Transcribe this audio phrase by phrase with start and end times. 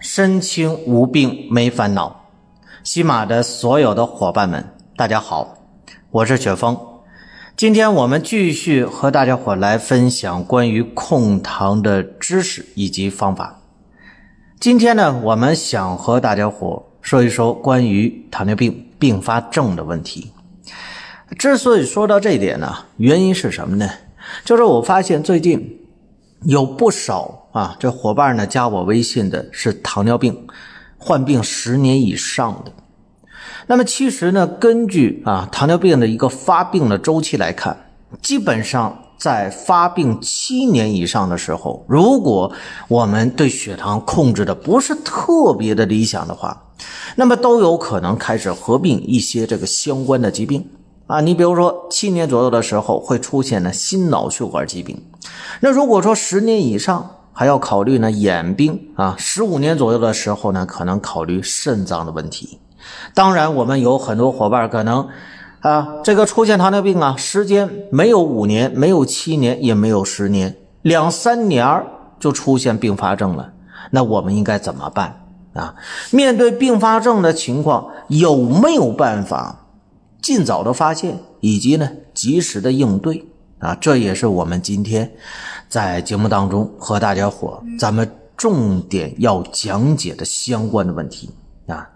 [0.00, 2.28] 身轻无病没烦恼。
[2.84, 4.64] 喜马的所有的伙伴们，
[4.96, 5.58] 大家好，
[6.10, 6.78] 我是雪峰。
[7.56, 13.60] 今天我们继续和大家伙来分享关于控糖的知识以及方法。
[14.60, 20.32] 今天呢，我们想和大家伙说一说关于糖尿病并发症的问题。
[21.36, 23.90] 之所以说到这一点呢，原因是什么呢？
[24.44, 25.77] 就是我发现最近
[26.42, 27.34] 有不少。
[27.52, 30.46] 啊，这伙伴呢加我微信的是糖尿病
[30.96, 32.70] 患病十年以上的。
[33.66, 37.90] 那么其实呢，根据啊糖尿病的一个发病的周期来看，
[38.22, 42.52] 基本上在发病七年以上的时候，如果
[42.86, 46.64] 我们对血糖控制的不是特别的理想的话，
[47.16, 50.64] 那么都有可能开始合并一些这个相关的疾病
[51.08, 51.20] 啊。
[51.20, 55.02] 你比如说七年左右的时候会出现呢心脑血管疾病，
[55.60, 62.58] 那如果说十年以上，还要考虑呢，眼病啊，十五年左右的时候呢，可能考虑肾脏的问题。
[63.14, 65.08] 当然，我们有很多伙伴可能
[65.60, 71.84] 啊，这个出现糖尿病啊，时间没有五年，没有七年，也没有十年，两三年
[72.18, 73.52] 就出现并发症了。
[73.90, 75.20] 那我们应该怎么办
[75.54, 75.76] 啊？
[76.10, 79.66] 面对并发症的情况，有没有办法
[80.20, 83.27] 尽早的发现，以及呢，及时的应对
[83.58, 83.76] 啊？
[83.80, 85.10] 这也是我们今天。
[85.68, 91.28] 在节目当中和大家伙，咱们重点要讲解的相关的问题
[91.66, 91.86] 啊，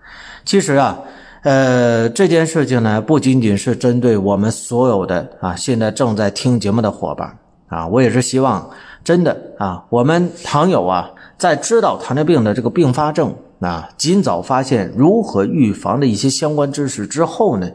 [0.45, 0.99] 其实啊，
[1.43, 8.69] 呃，这件事情呢，不仅仅是针对我们所有的啊，现在正在听节目的伙伴啊，我也是希望
[9.03, 17.71] 真的啊，我们糖友啊，在知道糖尿病的这个并发症啊，尽早发现如何预防的一些相关知识之后呢，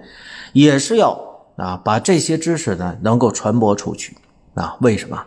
[0.53, 1.19] 也是要
[1.57, 4.15] 啊，把这些知识呢能够传播出去
[4.53, 5.21] 啊，为什么？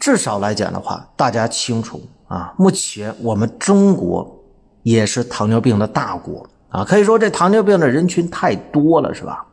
[0.00, 4.40] 至少来讲的话，大家清楚啊，目前我们中国
[4.82, 9.44] 也是糖尿病的大国啊，可以说这糖尿病的人群太多了，是吧？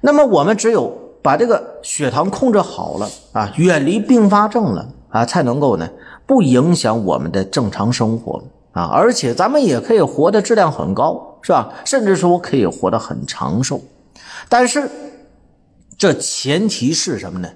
[0.00, 5.88] 那么我们只有把这个血糖控制好了啊，远离并发症了啊，才能够呢
[6.26, 8.42] 不影响我们的正常生活
[8.72, 11.72] 啊，而且咱们也可以活的质量很高，是吧？
[11.84, 13.80] 甚至说可以活得很长寿。
[14.48, 14.88] 但是
[15.98, 17.48] 这前提是什么呢？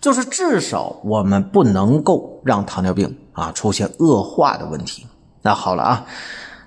[0.00, 5.04] 就是至少我们不能够让糖尿病啊出现恶化的问题。
[5.42, 6.06] 那好了啊，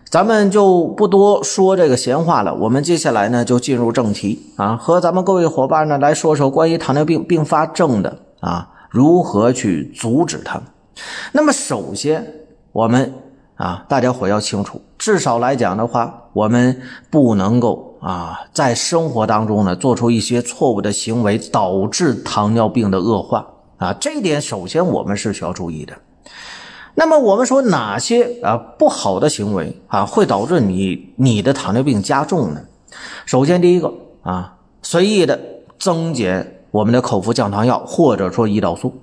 [0.10, 2.54] 咱们就不多说这个闲话了。
[2.56, 10.62] 我们接下来呢就进入正题啊，和咱们各位伙伴呢来说说关于糖尿病并发症的啊如何去阻止它。
[11.32, 12.34] 那么首先
[12.74, 13.14] 我们
[13.56, 17.91] 啊大家伙要清楚，至少来讲的话，我们不能够。
[18.02, 23.46] 啊，在生活当中呢，做出一些错误的行为，导致糖尿病的恶化
[23.78, 25.94] 啊，这一点首先我们是需要注意的。
[26.96, 32.62] 那么我们说哪些啊不好的行为啊会导致你你的糖尿病加重呢？
[33.28, 35.40] 首先第一个啊，随意的
[35.78, 39.00] 增减我们的口服降糖药或者说胰岛素，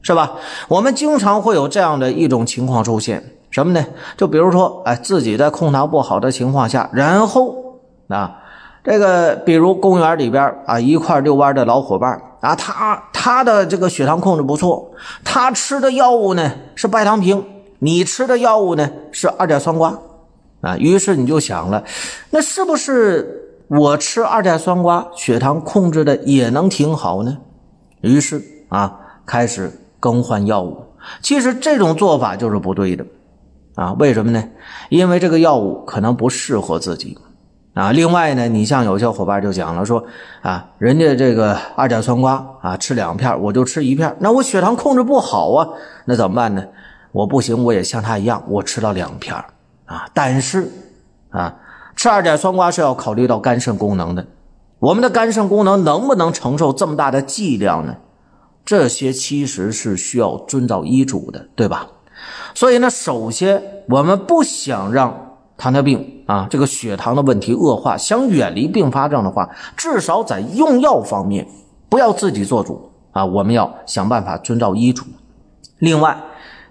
[0.00, 0.32] 是吧？
[0.68, 3.86] 我们经常会有这样的一种情况出现，什么呢？
[4.16, 7.67] 就比如说，哎，自己在控糖不好的情况下，然后。
[8.08, 8.38] 啊，
[8.82, 14.90] 这个比如公园里边啊，一块遛弯的老伙伴啊，他他的这个血糖控制不错，
[15.24, 17.44] 他吃的药物呢是拜糖平，
[17.80, 19.96] 你吃的药物呢是二甲酸胍
[20.60, 21.84] 啊，于是你就想了，
[22.30, 27.38] 那是不是我吃二甲酸胍血糖控制的也能挺好呢？
[28.00, 29.70] 于是啊，开始
[30.00, 30.84] 更换药物。
[31.20, 33.04] 其实这种做法就是不对的
[33.74, 34.42] 啊，为什么呢？
[34.88, 37.18] 因为这个药物可能不适合自己。
[37.78, 40.04] 啊，另外呢，你像有些伙伴就讲了说，
[40.42, 45.68] 啊，人家这个二甲酸胍啊，吃两片，我就吃一片，那我血糖控制不好啊，
[46.04, 46.64] 那怎么办呢？
[47.12, 49.36] 我不行，我也像他一样，我吃了两片
[49.84, 50.10] 啊。
[50.12, 50.68] 但是
[51.30, 51.54] 啊，
[51.94, 54.26] 吃二甲酸胍是要考虑到肝肾功能的，
[54.80, 57.94] 我们的肝肾功能能不能承受这么大的剂量呢？
[58.64, 61.86] 这些其实是需要遵照医嘱的，对吧？
[62.54, 65.27] 所以呢，首先我们不想让。
[65.58, 71.46] 糖尿病啊，这个血糖的问题恶化，想远离并发症的话，至少在用药方面
[71.88, 75.04] 不要自己做主啊，我们要想办法遵照医嘱。
[75.80, 76.16] 另外，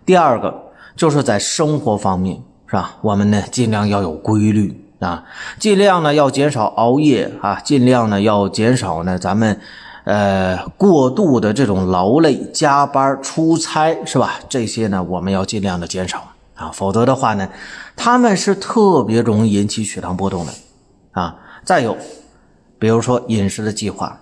[0.05, 0.53] 第二个
[0.95, 2.95] 就是在生活方面是吧？
[3.01, 5.25] 我们呢尽量要有规律啊，
[5.59, 9.59] 尽量呢要减少熬夜啊，尽量呢要减少呢咱们
[10.05, 14.35] 呃过度的这种劳累、加班、出差，是吧？
[14.47, 16.23] 这些呢我们要尽量的减少
[16.57, 17.47] 啊，否则的话呢，
[17.95, 20.51] 他们是特别容易引起血糖波动的
[21.11, 21.37] 啊。
[21.63, 21.95] 再有，
[22.79, 24.19] 比如说饮食的计划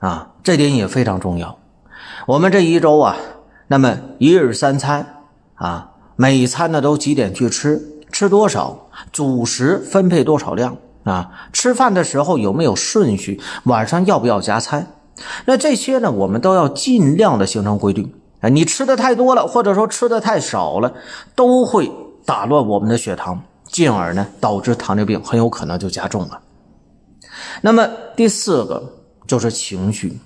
[0.00, 1.58] 啊，这点也非常重要。
[2.26, 3.16] 我们这一周啊，
[3.68, 5.22] 那么一日三餐
[5.54, 5.90] 啊。
[6.16, 7.82] 每餐呢都几点去吃？
[8.12, 8.88] 吃多少？
[9.10, 11.30] 主食分配多少量啊？
[11.52, 13.40] 吃饭的时候有没有顺序？
[13.64, 14.92] 晚上要不要加餐？
[15.46, 18.14] 那这些呢，我们都要尽量的形成规律
[18.48, 20.92] 你吃的太多了，或者说吃的太少了，
[21.34, 21.90] 都会
[22.24, 26.40] 打乱我们的血糖，进而呢导致糖尿病很有可能就加重了。
[27.62, 28.82] 那么第四个
[29.26, 30.18] 就是情绪。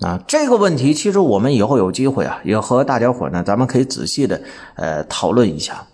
[0.00, 4.42] 啊，这个问题其实我们以后有机会啊，也和大家伙呢，咱们可以仔细的
[4.74, 5.86] 呃讨论一下。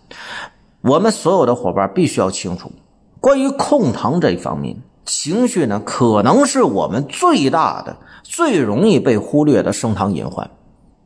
[0.80, 2.72] 我们所有的伙伴必须要清楚，
[3.20, 10.48] 关于控糖这一方面，情绪呢可能是我们最大的、最容易被忽略的升糖隐患。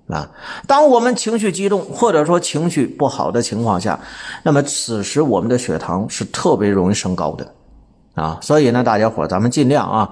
[0.08, 0.28] 啊，
[0.66, 3.98] 当我们情绪激动或者说情绪不好的情况下，
[4.42, 7.54] 那么此时我们的血糖是特别容易升高的。
[8.14, 10.10] 啊，所以呢，大家伙咱们尽量啊，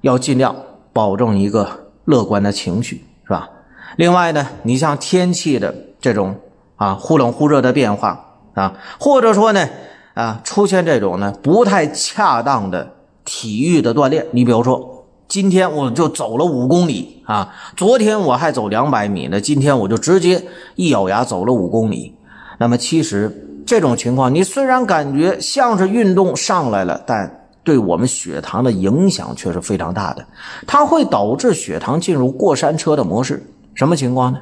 [0.00, 0.54] 要尽量
[0.92, 1.84] 保证一个。
[2.08, 3.50] 乐观的情绪是吧？
[3.96, 6.34] 另外呢，你像天气的这种
[6.76, 9.68] 啊忽冷忽热的变化啊，或者说呢
[10.14, 12.94] 啊出现这种呢不太恰当的
[13.26, 14.97] 体育的锻炼，你比如说
[15.28, 20.42] 今天我就走了五公里啊，昨天我还走两百米呢，今天我就直接
[20.74, 22.14] 一咬牙走了五公里。
[22.58, 30.24] 那么其实这种情况，你虽然感觉像是运动上来了，但对我们血糖的影响却是非常大的，
[30.66, 33.46] 它会导致血糖进入过山车的模式。
[33.74, 34.38] 什么情况呢？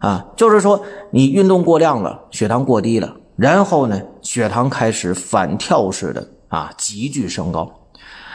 [0.00, 0.82] 啊，就是说
[1.12, 7.72] 你运动过量了，血糖过低了，然后呢，血糖开始反跳式的啊急剧升高。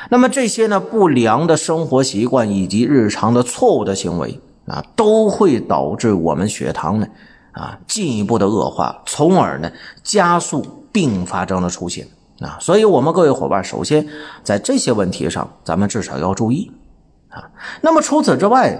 [0.09, 7.07] 那么这些呢不良的生活习惯以及日常的错误的行为啊，都会导致我们血糖呢
[7.51, 9.71] 啊进一步的恶化，从而呢
[10.03, 12.07] 加速并发症的出现。
[12.39, 14.07] 啊，所以我们各位伙伴，首先
[14.43, 16.71] 在这些问题上，咱们至少要注意
[17.29, 17.49] 啊。
[17.81, 18.79] 那么除此之外，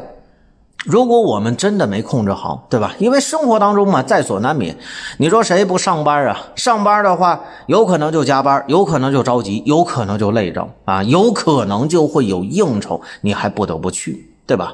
[0.88, 2.94] 如果我们真的没控制好，对吧？
[2.98, 4.74] 因为生活当中嘛，在所难免。
[5.18, 6.40] 你说谁不上班啊？
[6.56, 14.74] 上班的话，有可能就加班，有可能就着急，有可能就累着啊，有可能就会有应酬，你还不得不去，对吧？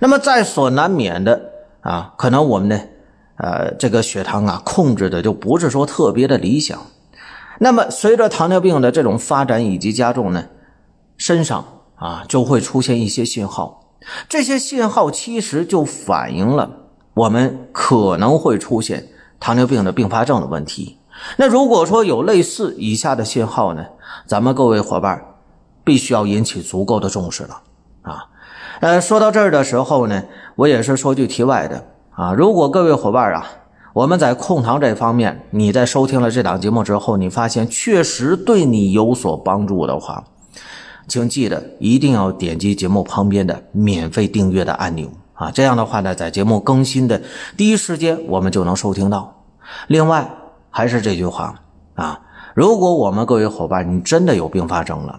[0.00, 1.38] 那么在所难免的
[1.82, 2.80] 啊，可能我们的
[3.36, 6.78] 呃这个血糖啊控制的就不是说特别的理想。
[7.58, 10.46] 那么，随着糖尿病的这种发展以及加重呢，
[11.18, 11.62] 身上
[11.96, 13.81] 啊就会出现一些信号，
[14.28, 16.70] 这些信号其实就反映了
[17.14, 19.08] 我们可能会出现
[19.38, 20.98] 糖尿病的并发症的问题。
[21.36, 23.86] 那如果说有类似以下的信号呢，
[24.26, 25.22] 咱们各位伙伴
[25.84, 27.62] 必须要引起足够的重视了
[28.02, 28.26] 啊。
[28.80, 30.24] 呃，说到这儿的时候呢，
[30.56, 33.46] 我也是说句题外的啊，如果各位伙伴啊。
[33.94, 40.24] 我们在控糖这方面，你在收听了这档节目之后，你发现确实对你有所帮助的话，
[41.08, 45.50] 请记得一定要点击节目旁边的免费订阅的按钮啊！
[45.50, 47.20] 这样的话呢，在节目更新的
[47.56, 49.44] 第一时间，我们就能收听到。
[49.88, 50.30] 另外，
[50.70, 51.54] 还是这句话
[51.94, 52.20] 啊，
[52.54, 55.18] 如果我们各位伙伴你真的有并发症了。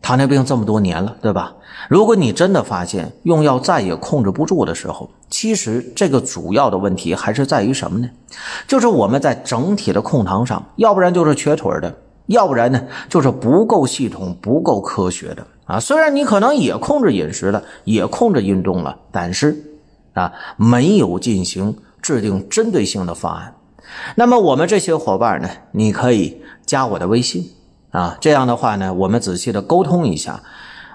[0.00, 1.52] 糖尿病这么多年了，对吧？
[1.90, 8.08] 如果你真的发现用药再也控制不住的时候，其实这个主要的问题还是在于什么呢？
[8.66, 11.94] 就是我们在整体的控糖上，要不然就是瘸腿的，
[12.28, 12.80] 要不然呢
[13.10, 15.78] 就是不够系统、不够科学的啊。
[15.78, 19.80] 虽然你可能也控制饮食了，也控制运动了，但是
[20.14, 23.54] 啊，没有进行制定针对性的方案。
[24.14, 27.50] 那么我们这些伙伴呢，你可以加我的微信。
[27.90, 30.42] 啊，这样的话呢，我们仔细的沟通一下，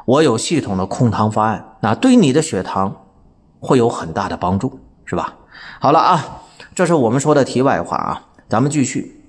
[0.06, 2.96] 我有系统的控糖方案，那对你的血糖
[3.60, 5.34] 会有很大的帮助，是吧？
[5.80, 6.44] 好了啊，
[6.76, 9.23] 这是我们说的题外话啊，咱们继续。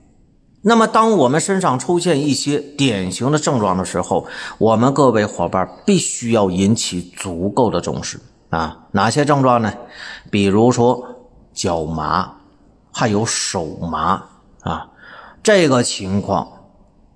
[0.66, 8.18] 那么，当我们身上出现一些典型的症状的时候，我们各位伙伴必须要引起足够的重视
[8.48, 8.86] 啊。
[8.92, 9.74] 哪些症状呢？
[10.30, 11.06] 比如说
[11.52, 12.32] 脚麻，
[12.90, 14.24] 还有手麻
[14.62, 14.88] 啊，
[15.42, 16.48] 这个情况。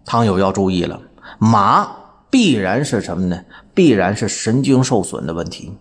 [0.04, 1.00] 汤友要注意了，
[1.38, 1.86] 麻
[2.30, 3.40] 必然是什么呢？
[3.72, 5.72] 必然是神经受损的问题。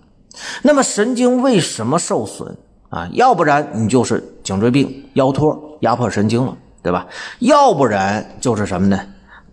[0.62, 2.58] 那么神经为什么受损
[2.90, 3.10] 啊？
[3.12, 7.08] 要不然你就是颈椎病、腰托压迫神经了，对吧？
[7.40, 9.00] 要不然就是什么呢？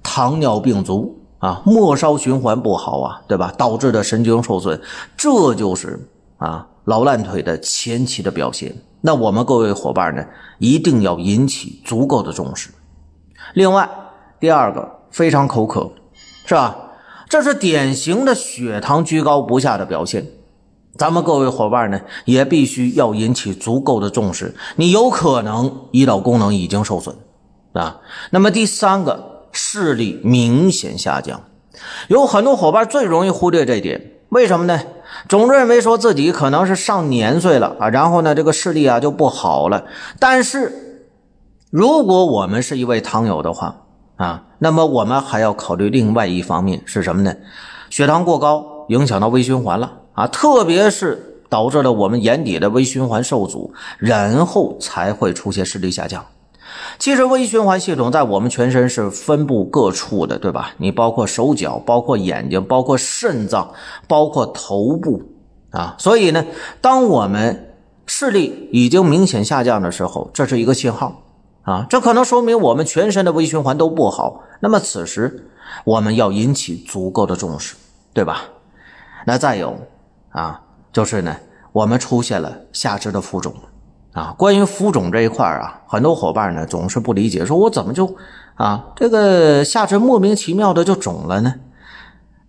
[0.03, 3.53] 糖尿病足啊，末梢循环不好啊，对吧？
[3.57, 4.81] 导致的神经受损，
[5.17, 8.75] 这就是啊老烂腿的前期的表现。
[9.01, 10.25] 那我们各位伙伴呢，
[10.59, 12.71] 一定要引起足够的重视。
[13.55, 13.89] 另外，
[14.39, 15.91] 第二个非常口渴，
[16.47, 16.77] 是吧？
[17.29, 20.27] 这是典型的血糖居高不下的表现。
[20.97, 24.55] 咱们各位伙伴呢，也必须要引起足够的重视。
[24.77, 27.17] 你有可能胰岛功能已经受损
[27.73, 28.01] 啊。
[28.31, 31.41] 那么第三个，视力明显下降，
[32.09, 34.81] 有很多伙伴最容易忽略这点，为什么呢？
[35.29, 39.85] 总认为说自己可能是上年岁了啊，然后呢，这个视力啊就不好了。
[40.21, 41.09] 但是，
[41.71, 43.83] 如果我们是一位糖友的话
[44.17, 47.35] 啊，那么我们还要考虑另外一方面是什么呢？
[47.91, 49.93] 血糖过高影响到微循环了。
[50.15, 56.25] 啊，特别是导致了我们眼底的微循环受阻，然后才会出现视力下降。
[56.99, 60.71] 其实微循环系统在我们全身是分布各处的，对吧？
[60.79, 63.73] 你包括手脚，包括眼睛，包括肾脏，
[64.09, 65.23] 包括头部
[65.71, 65.95] 啊。
[65.99, 66.45] 所以呢，
[66.81, 67.75] 当我们
[68.07, 71.23] 视力已经明显下降的时候，这是一个信号
[71.63, 74.43] 啊，这可能说明我们全身的微循环都不好。
[74.61, 75.49] 那么此时
[75.85, 77.75] 我们要引起足够的重视，
[78.13, 78.43] 对吧？
[79.27, 79.77] 那再有。
[80.35, 80.61] 啊，
[80.93, 81.37] 就是呢，
[81.71, 83.55] 我们出现了下肢的浮肿，
[84.13, 88.17] 啊，关于浮肿这一块啊，很多伙伴呢总是不理解，说我怎么就
[88.57, 91.55] 啊这个下肢莫名其妙的就肿了呢？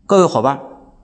[0.08, 0.60] 各位伙伴，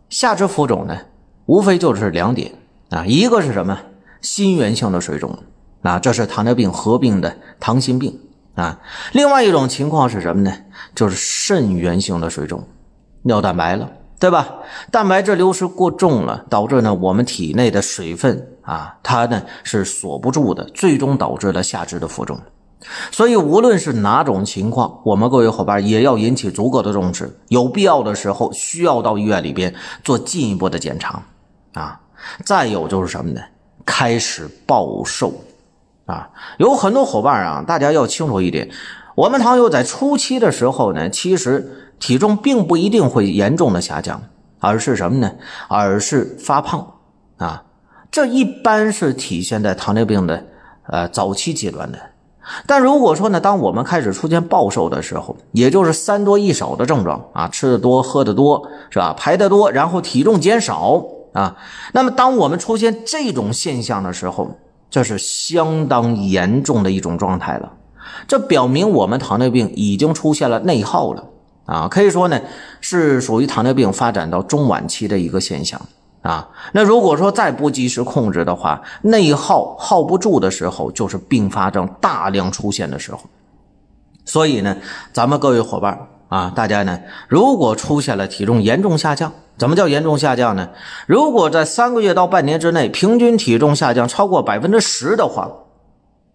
[0.10, 0.98] 下肢浮肿呢，
[1.46, 2.52] 无非就是两点
[2.90, 3.78] 啊，一个是什么？
[4.22, 5.38] 心源性的水肿，
[5.84, 8.20] 啊，这是糖尿病合并的糖心病
[8.56, 8.80] 啊。
[9.14, 10.52] 另外一种情况是什么呢？
[10.96, 12.64] 就是肾源性的水肿，
[13.22, 13.88] 尿蛋白了。
[14.22, 14.48] 对吧？
[14.92, 22.40] 蛋白质流失过重了，导致呢我们体内的水分啊，它呢是锁不住的，最终导致了下肢的浮肿。
[23.12, 29.74] 所以无论是哪种情况，我们各位伙伴也要引起足够的重视，有必要的时候需要到医院里边
[30.04, 31.24] 做进一步的检查
[31.74, 32.00] 啊。
[32.46, 33.42] 再有就是什么呢？
[33.84, 35.34] 开始暴瘦
[36.06, 38.70] 啊，有很多伙伴啊，大家要清楚一点，
[39.16, 41.78] 我们糖友在初期的时候呢，其实。
[42.02, 44.24] 体重并不一定会严重的下降，
[44.60, 45.34] 而是什么呢？
[45.68, 46.96] 而是发胖
[47.38, 47.64] 啊！
[48.10, 50.44] 这一般是体现在糖尿病的
[50.88, 52.00] 呃早期阶段的。
[52.66, 59.14] 但如果说呢，当我们开始出现暴瘦的时候，也就是三多一少的症状啊，吃的多，喝的多，是吧？
[59.16, 61.56] 排的多，然后体重减少啊，
[61.94, 64.58] 那么当我们出现这种现象的时候，
[64.90, 67.74] 这是相当严重的一种状态了。
[68.32, 71.26] 这表明我们糖尿病已经出现了内耗了。
[71.66, 72.40] 啊，可以说呢，
[72.80, 75.82] 是属于糖尿病发展到中晚期的一个现象
[76.22, 76.48] 啊。
[76.72, 83.20] 那如果说再不及时控制的话，内耗耗不住的时候，就是并发症大量出现的时候。
[84.24, 84.78] 所以呢，
[85.12, 86.98] 咱们各位伙伴啊，大家呢，
[87.28, 90.70] 如果出现了体重严重下降，怎么叫严重下降呢？
[91.06, 95.50] 如果在三个月到半年之内，平均体重下降超过百分之十的话，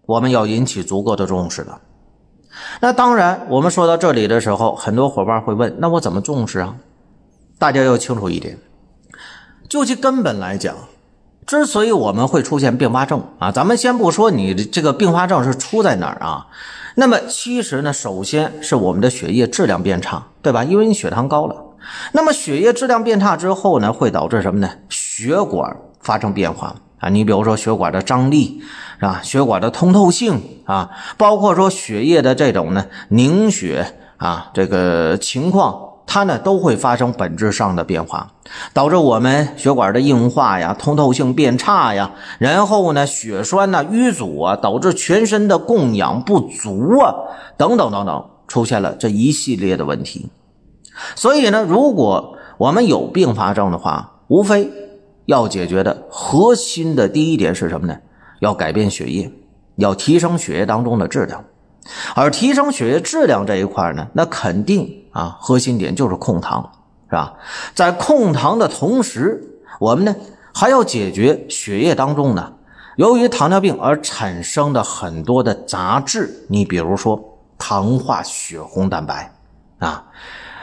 [0.05, 1.81] 我们要引起足够的重视了。
[2.79, 6.75] 那当然，我们说到这里的时候，很多伙伴会问：那我怎么重视啊？
[7.59, 8.57] 大家要清楚一点，
[9.67, 10.75] 就其根本来讲，
[11.45, 16.47] 之所以我们会出现并发症啊，咱们先不说你的这个并发症是出在哪儿啊，
[16.95, 20.63] 那么其实呢，首先是我们的血液质量变差，对吧？
[20.63, 21.55] 因为你血糖高了，
[22.11, 24.69] 那么血液质量变差之后呢，会导致什么呢？
[24.89, 26.75] 血管发生变化。
[26.99, 28.61] 啊，你比如说血管的张力
[28.99, 29.19] 是吧？
[29.21, 38.31] 血管的通透性啊，包括说血液的这种呢凝血啊，这个情况它呢都会发生本质上的变化，
[38.73, 47.13] 导致我们血管的硬化呀、通透性变差呀，然后呢血栓呢淤阻啊，导致全身的供氧不足啊，
[47.57, 50.31] 等等等等，出现了这一系列的问题。
[51.13, 54.71] 所以呢，如果我们有并发症的话，无非。
[55.27, 57.97] 要解决的核心的第一点是什么呢？
[58.39, 59.31] 要改变血液，
[59.75, 61.43] 要提升血液当中的质量。
[62.15, 66.71] 而提升血液质量这一块呢，那肯定啊，核心点就是控糖，
[67.09, 67.33] 是吧？
[67.75, 70.15] 在控糖的同时，我们呢
[70.53, 72.53] 还要解决血液当中呢，
[72.95, 76.45] 由于糖尿病而产生的很多的杂质。
[76.49, 79.33] 你比如说糖化血红蛋白
[79.79, 80.05] 啊。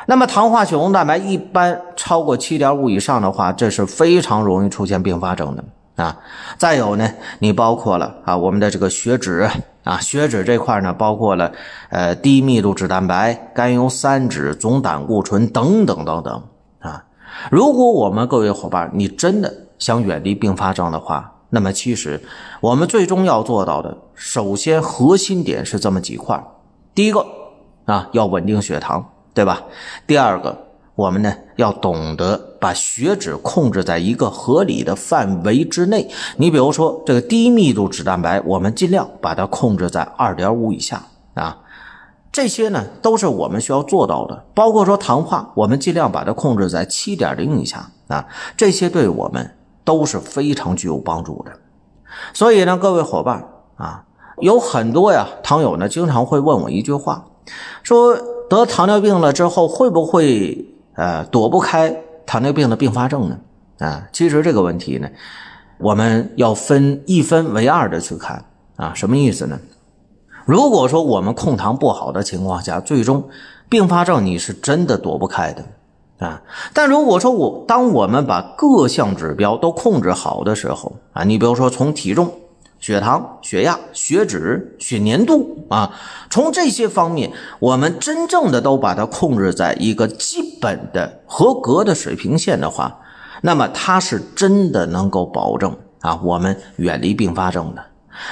[0.06, 5.64] 那么，糖化血红蛋白一般超过七点五以上的话，这是非常容易出现并发症的
[6.04, 6.18] 啊。
[6.58, 9.48] 再有呢，你包括了啊，我们的这个血脂
[9.82, 11.50] 啊，血脂这块呢，包括了
[11.88, 16.42] 呃低密度脂蛋白、甘油三酯、总胆固醇等等等等
[16.80, 17.04] 啊。
[17.50, 22.20] 如果我们各位伙伴你真的想远离并发症的话，那么其实
[22.60, 26.44] 我们最终要做到的，首先核心点是这么几块。
[26.94, 27.24] 第一个
[27.86, 29.12] 啊，要稳定血糖。
[29.34, 29.64] 对吧？
[30.06, 30.56] 第二个，
[30.94, 36.08] 我们呢要懂得把血脂控制在一个合理的范围之内。
[36.36, 41.02] 你比如说这个低密度脂蛋白，我们尽量把它控制在二点五以下
[41.34, 41.58] 啊。
[42.30, 48.26] 这些呢都是我们需要做到的，包括说糖化，我们尽量把它控制在七点零以下啊，
[48.56, 51.52] 这些对我们都是非常具有帮助的。
[52.32, 53.44] 所以呢，各位伙伴
[53.76, 54.04] 啊，
[54.38, 57.24] 有很多呀糖友呢经常会问我一句话，
[57.84, 58.16] 说
[58.54, 61.94] 得糖尿病了之后会不会呃躲不开
[62.24, 63.38] 糖尿病的并发症呢？
[63.78, 65.08] 啊，其实这个问题呢，
[65.78, 68.44] 我们要分一分为二的去看
[68.76, 69.58] 啊，什么意思呢？
[70.46, 73.24] 如果说我们控糖不好的情况下，最终
[73.68, 75.64] 并发症你是真的躲不开的
[76.26, 76.42] 啊。
[76.72, 82.30] 但如果说我当我们把各项指标都控制好的时候啊，你比如说从体重、
[82.84, 85.90] 血糖、血压、血脂、血粘度啊，
[86.28, 93.00] 从这些方面，我们真正的都把它控制在一个基本的合格的水平线的话，
[93.40, 97.82] 那么它是真的能够保证啊我们远离并发症的。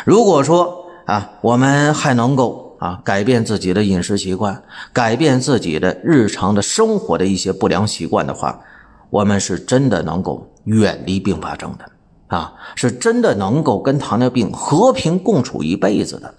[0.04, 8.60] 如果说，啊，我们还能够啊改变自己的饮食习惯，改变自己的日常的生活的一些不良习惯的话，
[9.08, 11.86] 我们是真的能够远离并发症的
[12.32, 16.34] 啊，是真的能够跟糖尿病和平共处一辈子的。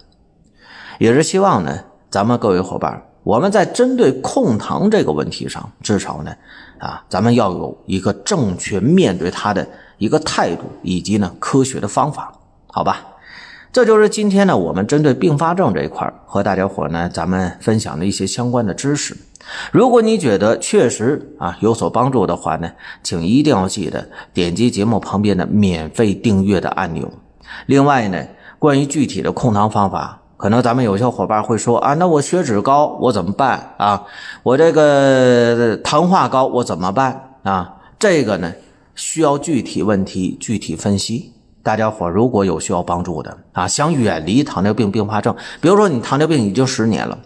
[0.98, 1.78] 也是希望呢，
[2.10, 6.32] 咱们各位伙伴，我们在针对控糖这个问题上，至少呢，
[6.80, 9.66] 啊，咱们要有一个正确面对它的
[9.98, 12.32] 一个态度，以及呢科学的方法，
[12.66, 13.06] 好吧？
[13.74, 19.16] 这就是今天呢，我们针对并发症这一块和大家伙呢，咱们分享的一些相关的知识。
[19.72, 22.70] 如果你觉得确实啊有所帮助的话呢，
[23.02, 27.10] 请一定要记得点击节目旁边的免费订阅的按钮。
[27.66, 28.24] 另外呢，
[28.60, 34.04] 关于具体的控糖方法，可能咱们有些伙伴会说啊，那我血脂高我怎么办啊？
[34.44, 37.74] 我这个糖化高我怎么办啊？
[37.98, 38.52] 这个呢，
[38.94, 41.32] 需要具体问题具体分析。
[41.64, 47.18] 大家伙如果有需要帮助的啊，想远离糖尿病并发症，比如说你糖尿病已经十年了，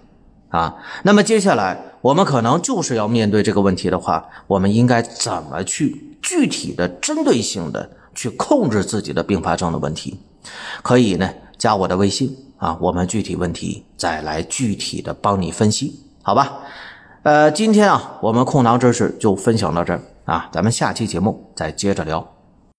[0.49, 10.21] 啊，那么接下来我们可能就是要面对这个问题的话，我们应该怎么去具体的、针对性的去控制自己的并发症的问题？
[10.83, 16.59] 可以呢，加我的微信啊，我们具体问题再来具体的帮你分析，好吧？
[17.25, 22.38] 呃，今天啊，我们控糖知识就分享到这儿啊，咱们下期节目再接着聊。